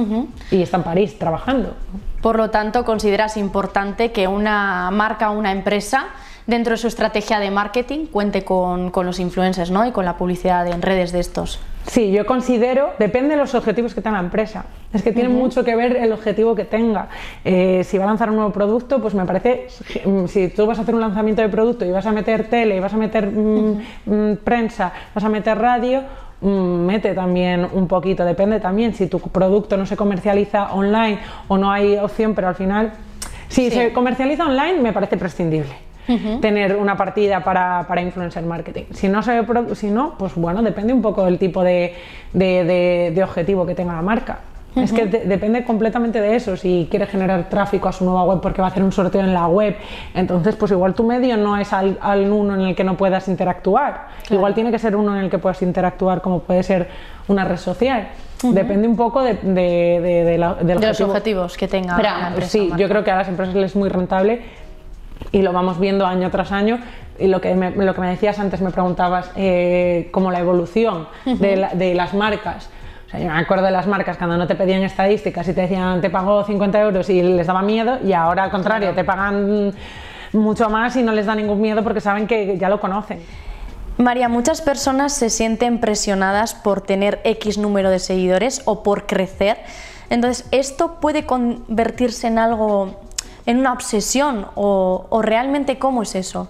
[0.52, 1.74] y está en París trabajando.
[2.26, 6.08] Por lo tanto, consideras importante que una marca o una empresa
[6.48, 9.86] dentro de su estrategia de marketing cuente con, los influencers ¿no?
[9.86, 11.60] y con la publicidad en redes de estos.
[11.86, 14.66] Sí, yo considero, depende de los objetivos que tenga la empresa.
[14.92, 17.10] Es que tiene mucho que ver el objetivo que tenga.
[17.44, 19.68] Eh, si va a lanzar un nuevo producto, pues me parece,
[20.28, 22.80] si tú vas a hacer un lanzamiento de producto y vas a meter tele, y
[22.80, 26.02] vas a meter mm, mm, prensa, vas a meter radio,
[26.42, 31.72] mete también un poquito, depende también si tu producto no se comercializa online o no
[31.72, 32.94] hay opción, pero al final,
[33.48, 35.86] si se comercializa online me parece prescindible.
[36.40, 38.84] tener una partida para, para, influencer marketing.
[38.92, 39.44] Si no, se,
[39.74, 41.96] si no, pues bueno, depende un poco del tipo de,
[42.32, 44.38] de, de, objetivo que tenga la marca.
[44.76, 46.58] Es que de- depende completamente de eso.
[46.58, 49.34] Si quiere generar tráfico a su nueva web porque va a hacer un sorteo en
[49.34, 49.76] la web,
[50.14, 53.28] entonces pues igual tu medio no es al, al uno en el que no puedas
[53.28, 54.08] interactuar.
[54.30, 56.88] Igual tiene que ser uno en el que puedas interactuar como puede ser
[57.28, 58.10] una red social.
[58.44, 61.10] Depende un poco de, de- de- la- los objetivo.
[61.10, 62.50] objetivos que tenga Pero, la empresa.
[62.52, 62.78] sí, marca.
[62.78, 64.42] yo creo que a las empresas les es muy rentable
[65.32, 66.80] y lo vamos viendo año tras año.
[67.18, 71.08] Y lo que me, lo que me decías antes, me preguntabas eh, como la evolución
[71.24, 72.70] de, la- de las marcas.
[73.16, 75.62] O sea, yo me acuerdo de las marcas cuando no te pedían estadísticas y te
[75.62, 79.74] decían te pago 50 euros y les daba miedo y ahora al contrario, te pagan
[80.34, 83.22] mucho más y no les da ningún miedo porque saben que ya lo conocen.
[83.98, 89.58] María, muchas personas se sienten presionadas por tener X número de seguidores o por crecer.
[90.10, 93.00] Entonces, ¿esto puede convertirse en algo,
[93.46, 96.50] en una obsesión o, o realmente cómo es eso?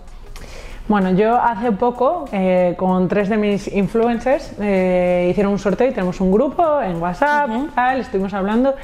[0.88, 5.92] Bueno, yo hace poco eh, con tres de mis influencers eh, hicieron un sorteo y
[5.92, 8.76] tenemos un grupo en WhatsApp, tal, estuvimos hablando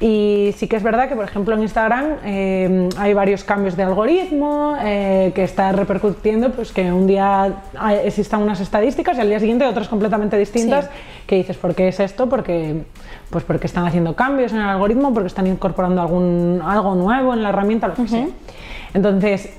[0.00, 3.84] y sí que es verdad que por ejemplo en Instagram eh, hay varios cambios de
[3.84, 7.52] algoritmo eh, que está repercutiendo pues que un día
[8.02, 10.90] existan unas estadísticas y al día siguiente otras completamente distintas Sí.
[11.28, 12.28] que dices ¿por qué es esto?
[12.28, 12.82] Porque
[13.30, 17.44] pues porque están haciendo cambios en el algoritmo, porque están incorporando algún, algo nuevo en
[17.44, 18.26] la herramienta, lo que sea.
[18.92, 19.50] Entonces,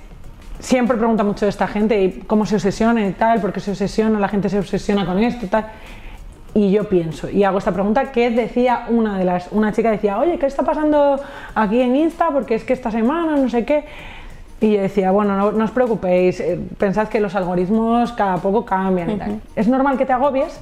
[0.65, 4.19] siempre pregunta mucho de esta gente y cómo se obsesiona y tal, porque se obsesiona,
[4.19, 5.67] la gente se obsesiona con esto y tal.
[6.55, 10.17] Y yo pienso, y hago esta pregunta, ¿qué decía una de las, una chica decía,
[10.17, 11.19] oye, ¿qué está pasando
[11.53, 12.29] aquí en Insta?
[12.31, 13.85] Porque es que esta semana, no sé qué.
[14.59, 18.65] Y yo decía, bueno, no, no os preocupéis, eh, pensad que los algoritmos cada poco
[18.65, 19.41] cambian y tal.
[19.55, 20.59] Es normal que te agobies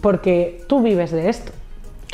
[0.00, 1.52] porque tú vives de esto.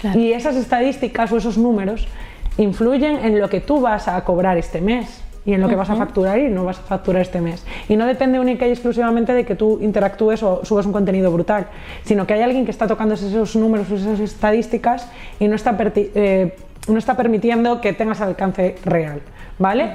[0.01, 0.19] Claro.
[0.19, 2.09] Y esas estadísticas o esos números
[2.57, 5.88] influyen en lo que tú vas a cobrar este mes y en lo que vas
[5.90, 7.64] a facturar y no vas a facturar este mes.
[7.88, 11.66] Y no depende única y exclusivamente de que tú interactúes o subas un contenido brutal,
[12.05, 16.55] sino que hay alguien que está tocando esos números esas estadísticas y no está, eh,
[16.88, 19.20] no está permitiendo que tengas alcance real.
[19.59, 19.90] ¿Vale?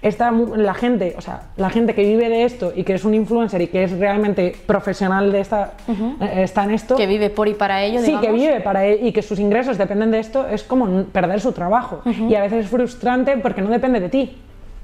[0.00, 3.04] Está mu- la gente, o sea, la gente que vive de esto y que es
[3.04, 5.72] un influencer y que es realmente profesional de esta,
[6.18, 6.96] eh, está en esto.
[6.96, 8.24] Que vive por y para ello, Sí, digamos.
[8.26, 11.52] que vive para él y que sus ingresos dependen de esto, es como perder su
[11.52, 12.00] trabajo.
[12.06, 14.38] Y a veces es frustrante porque no depende de ti,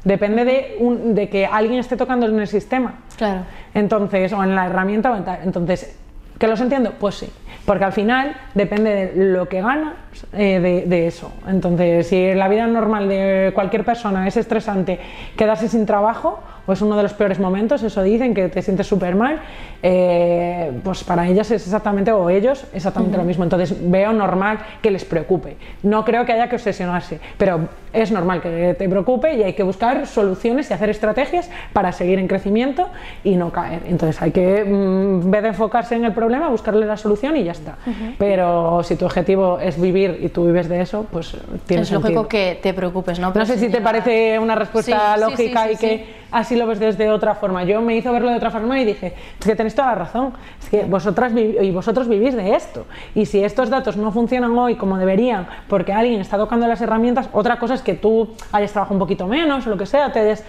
[0.05, 2.95] depende de, un- de que alguien esté tocando en el sistema.
[3.17, 3.43] Claro.
[3.75, 5.41] Entonces, o en la herramienta.
[5.45, 5.99] Entonces,
[6.39, 6.93] ¿que los entiendo?
[6.99, 7.29] Pues sí,
[7.67, 9.95] porque al final depende de lo que ganas
[10.33, 11.33] eh, de, de eso.
[11.47, 14.99] Entonces, si la vida normal de cualquier persona es estresante
[15.37, 18.87] quedarse sin trabajo, o es uno de los peores momentos, eso dicen, que te sientes
[18.87, 19.41] súper mal,
[19.83, 23.43] eh, pues para ellas es exactamente, o ellos, exactamente lo mismo.
[23.43, 25.57] Entonces, veo normal que les preocupe.
[25.83, 29.63] No creo que haya que obsesionarse, pero es normal que te preocupe y hay que
[29.63, 32.89] buscar soluciones y hacer estrategias para seguir en crecimiento
[33.25, 33.81] y no caer.
[33.89, 37.45] Entonces hay que, mm, en vez de enfocarse en el problema, buscarle la solución y
[37.45, 37.77] ya está.
[38.19, 42.11] Pero si tu objetivo es vivir y tú vives de eso, pues tiene es sentido.
[42.11, 43.33] lógico que te preocupes, ¿no?
[43.35, 46.11] No sé si te parece una respuesta Sí, lógica sí, sí, y que sí.
[46.33, 47.65] así lo ves desde otra forma.
[47.65, 50.33] Yo me hizo verlo de otra forma y dije, es que tenéis toda la razón,
[50.63, 52.87] es que vosotras y vosotros vivís de esto.
[53.15, 57.29] Y si estos datos no funcionan hoy como deberían, porque alguien está tocando las herramientas,
[57.33, 60.23] otra cosa es que tú hayas trabajado un poquito menos o lo que sea, te
[60.23, 60.45] des,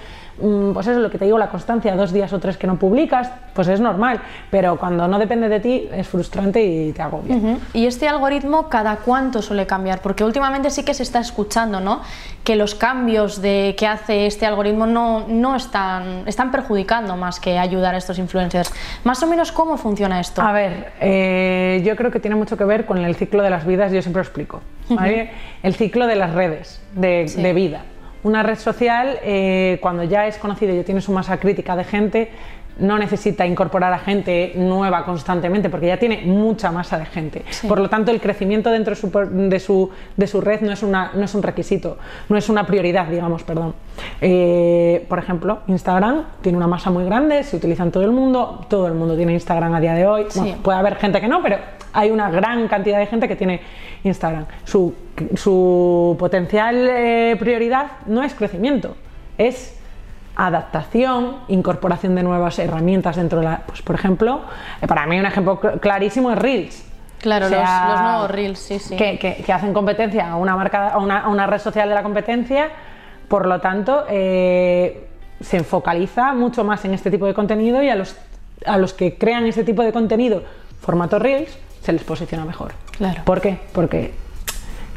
[0.73, 2.77] pues eso es lo que te digo, la constancia, dos días o tres que no
[2.77, 4.21] publicas, pues es normal.
[4.49, 7.35] Pero cuando no depende de ti, es frustrante y te agobia.
[7.35, 7.57] Ujú.
[7.73, 10.01] Y este algoritmo, ¿cada cuánto suele cambiar?
[10.01, 12.01] Porque últimamente sí que se está escuchando, ¿no?
[12.43, 17.59] Que los cambios de, que hace este algoritmo no, no están, están perjudicando más que
[17.59, 18.71] ayudar a estos influencers.
[19.03, 20.41] Más o menos, ¿cómo funciona esto?
[20.41, 23.65] A ver, eh, yo creo que tiene mucho que ver con el ciclo de las
[23.65, 24.61] vidas, yo siempre lo explico.
[24.89, 25.31] ¿vale?
[25.61, 27.41] El ciclo de las redes de, Sí.
[27.41, 27.81] de vida.
[28.23, 31.83] Una red social, eh, cuando ya es conocida y ya tiene su masa crítica de
[31.83, 32.31] gente,
[32.79, 37.43] no necesita incorporar a gente nueva constantemente porque ya tiene mucha masa de gente.
[37.49, 37.67] Sí.
[37.67, 40.81] Por lo tanto, el crecimiento dentro de su, de su, de su red no es,
[40.81, 41.97] una, no es un requisito,
[42.29, 43.73] no es una prioridad, digamos, perdón.
[44.21, 48.65] Eh, por ejemplo, Instagram tiene una masa muy grande, se utiliza en todo el mundo,
[48.69, 50.25] todo el mundo tiene Instagram a día de hoy.
[50.29, 50.39] Sí.
[50.39, 51.57] Bueno, puede haber gente que no, pero
[51.93, 53.61] hay una gran cantidad de gente que tiene
[54.03, 54.45] Instagram.
[54.63, 54.93] Su,
[55.35, 58.95] su potencial eh, prioridad no es crecimiento,
[59.37, 59.75] es
[60.35, 63.57] adaptación, incorporación de nuevas herramientas dentro de la...
[63.65, 64.41] Pues, por ejemplo,
[64.81, 66.85] eh, para mí un ejemplo cl- clarísimo es Reels.
[67.19, 68.95] Claro, O sea, los, los nuevos Reels, sí, sí.
[68.95, 71.95] Que, que- que hacen competencia a una, marca, a una, a una red social de
[71.95, 72.69] la competencia,
[73.27, 75.07] por lo tanto, eh,
[75.41, 78.15] se focaliza mucho más en este tipo de contenido y a los,
[78.65, 80.43] a los que crean este tipo de contenido,
[80.79, 82.73] formato Reels, se les posiciona mejor.
[82.97, 83.21] Claro.
[83.23, 83.59] ¿Por qué?
[83.73, 84.13] Porque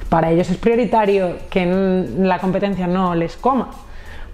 [0.08, 1.64] para ellos es prioritario que
[2.18, 3.70] la competencia no les coma.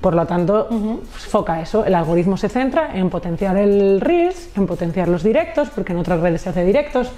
[0.00, 1.84] Por lo tanto, pues, foca eso.
[1.84, 6.20] El algoritmo se centra en potenciar el Reels, en potenciar los directos, porque en otras
[6.20, 7.10] redes se hace directos,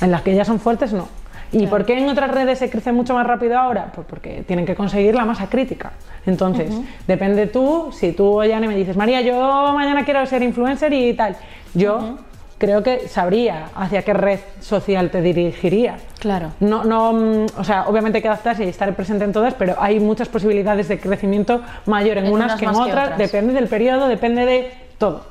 [0.00, 1.08] en las que ya son fuertes no.
[1.52, 3.92] ¿Y por qué en otras redes se crece mucho más rápido ahora?
[3.94, 5.92] Pues porque tienen que conseguir la masa crítica.
[6.26, 6.72] Entonces,
[7.06, 11.36] depende tú, si tú, Yane, me dices, María, yo mañana quiero ser influencer y tal,
[11.72, 12.18] yo
[12.58, 15.98] creo que sabría hacia qué red social te dirigiría.
[16.18, 16.52] Claro.
[16.60, 19.76] No, no, mm, o sea, obviamente hay que adaptarse y estar presente en todas, pero
[19.78, 23.18] hay muchas posibilidades de crecimiento mayor en, En unas, unas que en que otras.
[23.18, 25.24] depende del periodo, depende de todo.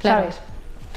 [0.00, 0.22] Claro.
[0.22, 0.40] ¿Sabes?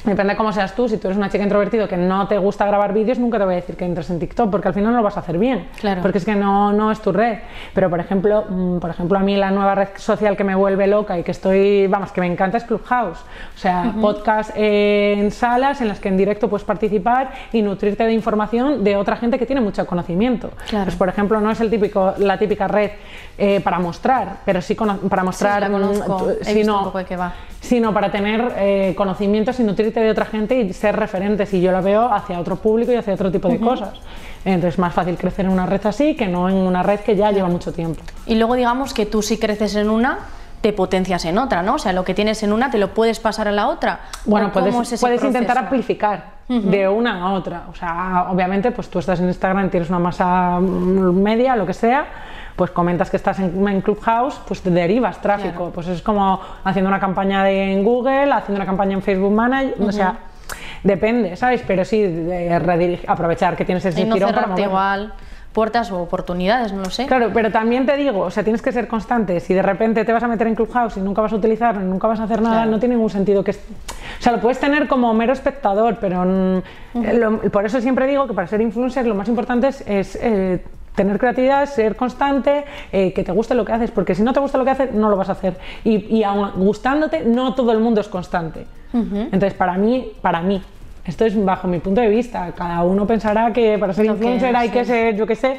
[0.04, 2.66] Depende de cómo seas tú, si tú eres una chica introvertida que no te gusta
[2.66, 4.98] grabar vídeos, nunca te voy a decir que entres en TikTok, porque al final no
[4.98, 5.68] lo vas a hacer bien.
[5.80, 6.02] Claro.
[6.02, 7.40] Porque es que no, no es tu red.
[7.74, 10.88] Pero por ejemplo, mm, por ejemplo, a mí la nueva red social que me vuelve
[10.88, 13.20] loca y que estoy, vamos, que me encanta es Clubhouse.
[13.20, 18.12] O sea, podcast en salas en las que en directo puedes participar y nutrirte de
[18.12, 20.52] información de otra gente que tiene mucho conocimiento.
[20.68, 20.86] Claro.
[20.86, 22.92] Pues por ejemplo, no es el típico, la típica red
[23.38, 27.06] eh, para mostrar, pero sí para mostrar, la mm, conozco, he visto un poco de
[27.06, 27.34] qué va.
[27.64, 31.54] Sino para tener eh, conocimientos y nutrirte de otra gente y ser referentes.
[31.54, 33.94] Y yo lo veo hacia otro público y hacia otro tipo de cosas.
[34.44, 37.16] Entonces es más fácil crecer en una red así que no en una red que
[37.16, 38.04] ya lleva mucho tiempo.
[38.26, 40.20] Y luego digamos que tú si creces en una,
[40.60, 41.76] te potencias en otra, ¿no?
[41.76, 44.02] O sea, lo que tienes en una te lo puedes pasar a la otra.
[44.26, 47.64] Bueno, ¿O cómo puedes, es puedes intentar amplificar de una a otra.
[47.72, 51.74] O sea, obviamente, pues tú estás en Instagram, tienes una masa mm, media, lo que
[51.74, 52.06] sea,
[52.56, 55.56] pues comentas que estás en, en Clubhouse, pues te derivas tráfico.
[55.56, 55.72] Claro.
[55.72, 59.76] Pues es como haciendo una campaña de, en Google, haciendo una campaña en Facebook Manager,
[59.82, 60.18] o sea,
[60.84, 61.64] depende, ¿sabes?
[61.66, 65.14] Pero sí, de aprovechar que tienes ese Y no tirón para igual
[65.54, 67.06] puertas o oportunidades, no lo sé.
[67.06, 69.40] Claro, pero también te digo, o sea, tienes que ser constante.
[69.40, 72.08] Si de repente te vas a meter en Clubhouse y nunca vas a utilizarlo, nunca
[72.08, 72.72] vas a hacer nada, Claro.
[72.72, 73.52] no tiene ningún sentido que...
[73.52, 73.56] O
[74.20, 76.62] sea, lo puedes tener como mero espectador, pero mm,
[77.20, 79.84] lo- por eso siempre digo que para ser influencer lo más importante es...
[79.86, 80.64] es, eh,
[80.96, 84.40] Tener creatividad, ser constante, eh, que te guste lo que haces, porque si no te
[84.40, 85.58] gusta lo que haces, no lo vas a hacer.
[85.84, 88.66] Y, y aun gustándote, no todo el mundo es constante.
[88.94, 90.62] Entonces, para mí, para mí,
[91.06, 92.52] esto es bajo mi punto de vista.
[92.56, 95.58] Cada uno pensará que para ser influencer hay que ser, yo qué sé,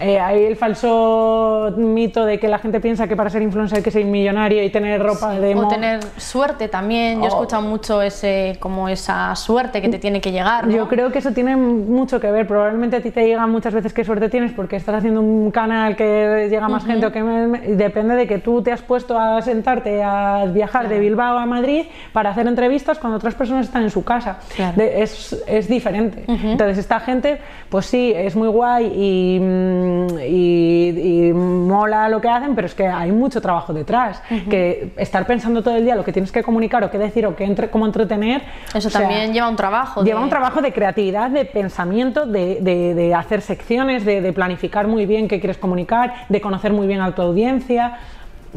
[0.00, 3.84] eh, hay el falso mito de que la gente piensa que para ser influencer hay
[3.84, 7.18] que ser millonario y tener ropa de O tener suerte también.
[7.20, 10.66] Yo he O- escuchado mucho ese, como esa suerte que te tiene que llegar.
[10.66, 10.72] ¿no?
[10.74, 12.46] Yo creo que eso tiene mucho que ver.
[12.46, 15.96] Probablemente a ti te llega muchas veces qué suerte tienes porque estás haciendo un canal
[15.96, 20.02] que llega más gente o que depende de que tú te has puesto a sentarte
[20.02, 24.04] a viajar de Bilbao a Madrid para hacer entrevistas cuando otras personas están en su
[24.04, 24.38] casa.
[24.56, 24.76] Claro.
[24.76, 26.24] De- es, es diferente.
[26.26, 29.89] Entonces esta gente, pues sí, es muy guay y, mm,
[30.20, 34.22] y- y mola lo que hacen, pero es que hay mucho trabajo detrás.
[34.48, 37.34] Que estar pensando todo el día lo que tienes que comunicar o qué decir o
[37.36, 38.42] qué entre, cómo entretener.
[38.74, 40.02] Eso o sea, también lleva un trabajo.
[40.04, 44.32] Lleva de- un trabajo de creatividad, de pensamiento, de, de- de hacer secciones, de, de
[44.32, 47.98] planificar muy bien qué quieres comunicar, de conocer muy bien a tu audiencia.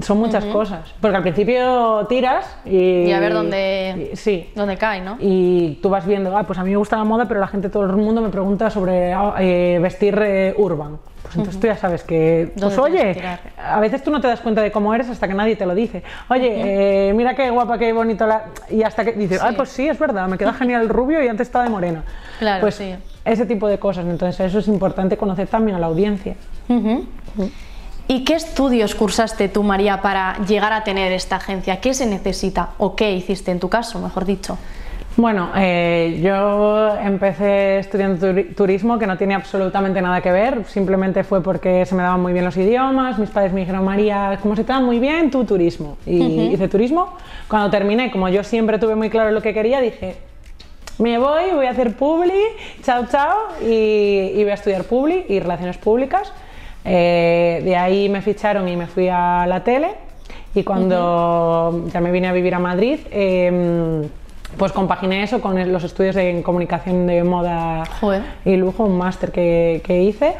[0.02, 0.94] Son muchas cosas.
[1.00, 3.04] Porque al principio tiras y.
[3.04, 4.50] Y a ver dónde- y- sí.
[4.56, 5.18] Donde cae, ¿no?
[5.20, 7.70] Y tú vas viendo, ah, pues a mí me gusta la moda, pero la gente,
[7.70, 10.98] todo el mundo me pregunta sobre ah, eh, vestir eh, urban.
[11.22, 13.22] Pues entonces tú ya sabes que, pues ¿Dónde oye,
[13.58, 15.74] a veces tú no te das cuenta de cómo eres hasta que nadie te lo
[15.74, 16.04] dice.
[16.30, 18.46] Oye, eh, mira qué guapa, qué bonito la...
[18.70, 19.46] Y hasta que dices, Sí.
[19.48, 22.04] ay, pues sí, es verdad, me queda genial el rubio y antes estaba de morena.
[22.40, 22.94] Claro, pues sí.
[23.24, 24.06] ese tipo de cosas.
[24.06, 26.36] Entonces eso es importante conocer también a la audiencia.
[28.14, 31.82] ¿Y qué estudios cursaste tú, María, para llegar a tener esta agencia?
[31.82, 32.70] ¿Qué se necesita?
[32.78, 34.56] ¿O qué hiciste en tu caso, mejor dicho?
[35.18, 41.24] Bueno, eh, yo empecé estudiando turi- turismo, que no tiene absolutamente nada que ver, simplemente
[41.24, 44.56] fue porque se me daban muy bien los idiomas, mis padres me dijeron, María, como
[44.56, 45.98] se te da muy bien, tu turismo.
[46.06, 47.16] Y hice turismo.
[47.48, 50.18] Cuando terminé, como yo siempre tuve muy claro lo que quería, dije,
[51.00, 52.44] me voy, voy a hacer publi,
[52.84, 56.32] chao, chao, y, y voy a estudiar publi y relaciones públicas.
[56.86, 59.90] Eh, de ahí me ficharon y me fui a la tele.
[60.56, 64.04] Y cuando ya me vine a vivir a Madrid, em,
[64.58, 68.22] pues compaginé eso con los estudios de en comunicación de moda Joder.
[68.46, 70.34] y lujo, un máster que, que hice.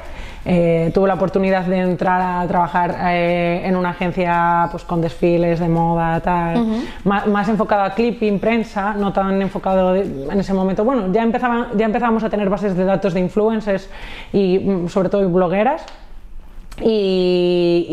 [0.46, 5.60] Eh, tuve la oportunidad de entrar a trabajar eh, en una agencia pues, con desfiles
[5.62, 10.54] de moda, tal, más, más enfocado a clipping, prensa, no tan enfocado de- en ese
[10.54, 10.84] momento.
[10.84, 13.90] Bueno, ya, empezaban, ya empezábamos a tener bases de datos de influencers
[14.34, 15.86] y mm, sobre todo blogueras.
[16.82, 17.86] Y,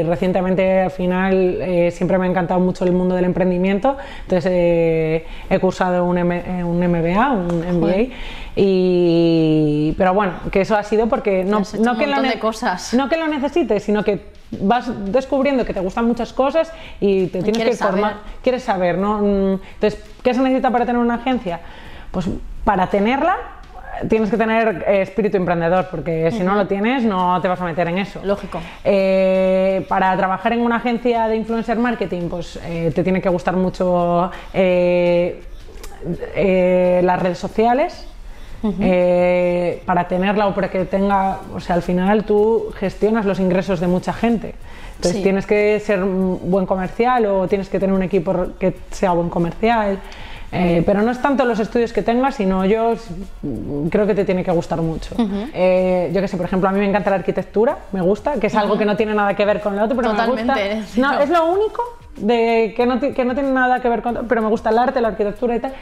[0.00, 4.50] y recientemente al final eh, siempre me ha encantado mucho el mundo del emprendimiento, entonces
[4.54, 8.14] eh, he cursado un, M- eh, un MBA, un MBA,
[8.56, 12.94] y, pero bueno, que eso ha sido porque no, no que lo de cosas.
[12.94, 17.42] no que lo necesites, sino que vas descubriendo que te gustan muchas cosas y te
[17.42, 18.24] tienes que formar, saber.
[18.42, 19.18] quieres saber, ¿no?
[19.18, 21.60] Mm, Entonces, ¿qué se necesita para tener una agencia?
[22.12, 22.26] Pues
[22.64, 23.36] para tenerla
[24.08, 27.64] tienes que tener eh, espíritu emprendedor, porque si no lo tienes no te vas a
[27.64, 28.20] meter en eso.
[28.24, 28.60] Lógico.
[28.84, 33.56] Eh, para trabajar en una agencia de influencer marketing, pues eh, te tiene que gustar
[33.56, 34.30] mucho
[37.02, 38.06] las redes sociales.
[39.86, 43.86] para tenerla o para que tenga, o sea, al final tú gestionas los ingresos de
[43.86, 44.54] mucha gente.
[44.96, 45.22] Entonces Sí.
[45.22, 49.28] tienes que ser un buen comercial o tienes que tener un equipo que sea buen
[49.28, 49.98] comercial.
[50.52, 52.94] Eh, pero no es tanto los estudios que tengas, sino yo
[53.90, 55.14] creo que te tiene que gustar mucho.
[55.54, 58.46] Eh, yo que sé, por ejemplo, a mí me encanta la arquitectura, me gusta, que
[58.48, 60.86] es algo que no tiene nada que ver con lo otro, pero me Totalmente, gusta.
[60.92, 61.20] sí, No, no.
[61.20, 61.82] es lo único
[62.16, 65.00] de que no, que no tiene nada que ver con, pero me gusta el arte,
[65.00, 65.72] la arquitectura y tal.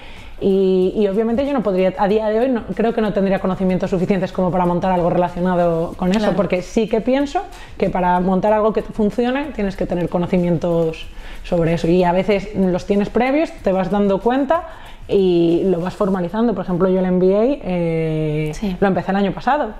[0.40, 3.38] Y, y obviamente yo no podría, a día de hoy, no, creo que no tendría
[3.38, 6.36] conocimientos suficientes como para montar algo relacionado con eso, Claro.
[6.36, 7.42] porque sí que pienso
[7.78, 11.06] que para montar algo que funcione tienes que tener conocimientos
[11.44, 11.86] sobre eso.
[11.88, 14.64] Y a veces los tienes previos, te vas dando cuenta
[15.06, 16.52] y lo vas formalizando.
[16.54, 18.76] Por ejemplo, yo el MBA eh, Sí.
[18.80, 19.70] lo empecé el año pasado.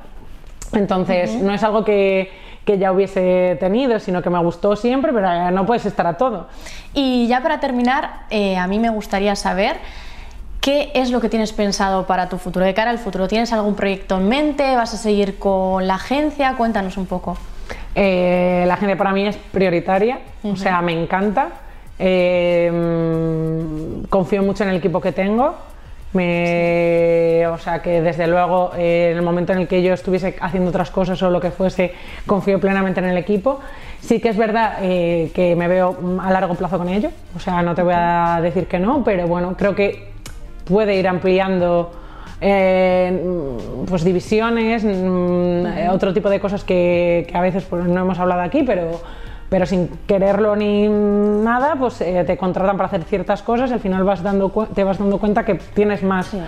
[0.73, 2.31] Entonces, no es algo que,
[2.65, 6.17] que ya hubiese tenido, sino que me gustó siempre, pero eh, no puedes estar a
[6.17, 6.49] todo.
[6.95, 9.77] Y ya para terminar, eh, a mí me gustaría saber
[10.61, 13.29] qué es lo que tienes pensado para tu futuro, de cara al futuro.
[13.29, 14.75] ¿Tienes algún proyecto en mente?
[14.77, 16.55] ¿Vas a seguir con la agencia?
[16.57, 17.37] Cuéntanos un poco.
[17.95, 21.49] Eh, la gente para mí es prioritaria, o sea, me encanta.
[21.99, 25.55] Eh, mm, confío mucho en el equipo que tengo.
[26.15, 30.37] Me, o sea que desde luego eh, en el momento en el que yo estuviese
[30.41, 31.93] haciendo otras cosas o lo que fuese,
[32.25, 33.61] confío plenamente en el equipo.
[34.01, 37.63] Sí que es verdad eh, que me veo a largo plazo con ello, o sea,
[37.63, 40.13] no te voy a decir que no, pero bueno, creo que
[40.65, 41.91] puede ir ampliando
[42.41, 43.19] eh,
[43.89, 48.43] pues divisiones, mm, otro tipo de cosas que, que a veces pues, no hemos hablado
[48.43, 49.01] aquí, pero,
[49.55, 53.79] pero sin quererlo ni nada, pues eh, te contratan para hacer ciertas cosas y al
[53.79, 56.41] final vas dando, te vas dando cuenta que tienes más Sí.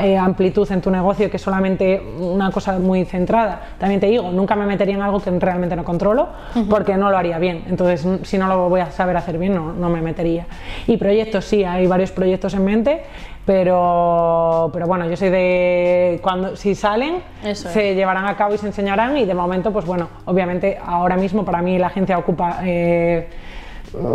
[0.00, 3.60] eh, amplitud en tu negocio que solamente una cosa muy centrada.
[3.80, 6.28] También te digo, nunca me metería en algo que realmente no controlo
[6.70, 7.64] porque no lo haría bien.
[7.68, 10.46] Entonces, si no lo voy a saber hacer bien, no, no me metería.
[10.86, 13.02] Y proyectos, sí, hay varios proyectos en mente,
[13.46, 18.58] pero, pero bueno, yo soy de cuando si salen, Eso se llevarán a cabo y
[18.58, 22.58] se enseñarán y de momento, pues bueno, obviamente ahora mismo para mí la agencia ocupa
[22.64, 23.28] eh,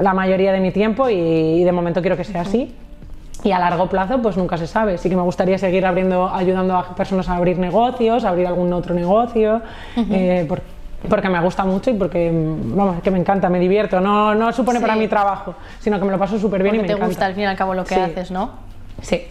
[0.02, 2.76] la mayoría de mi tiempo y, y de momento quiero que sea así.
[3.44, 5.00] Y a largo plazo, pues nunca se sabe.
[5.00, 8.72] Sí que me gustaría seguir abriendo, ayudando a personas a abrir negocios, a abrir algún
[8.74, 9.62] otro negocio,
[10.12, 10.62] eh, por-
[11.10, 14.00] porque me gusta mucho y porque, vamos, es que me encanta, me divierto.
[14.00, 14.86] No, no supone Sí.
[14.86, 17.08] para mi trabajo, sino que me lo paso súper bien y me te encanta.
[17.08, 18.00] gusta al fin y al cabo lo que Sí.
[18.02, 18.70] haces, ¿no?
[19.02, 19.28] Sí.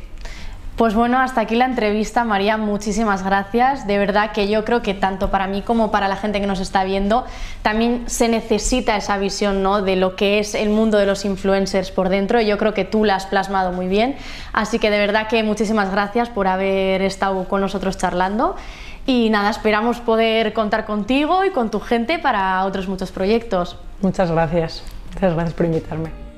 [0.80, 2.56] Pues bueno, hasta aquí la entrevista, María.
[2.56, 3.86] Muchísimas gracias.
[3.86, 6.58] De verdad que yo creo que tanto para mí como para la gente que nos
[6.58, 7.26] está viendo,
[7.60, 9.82] también se necesita esa visión ¿no?
[9.82, 12.40] de lo que es el mundo de los influencers por dentro.
[12.40, 14.16] Yo creo que tú la has plasmado muy bien.
[14.54, 18.56] Así que de verdad que muchísimas gracias por haber estado con nosotros charlando.
[19.04, 23.76] Y nada, esperamos poder contar contigo y con tu gente para otros muchos proyectos.
[24.00, 24.82] Muchas gracias.
[25.12, 26.29] Muchas gracias por invitarme.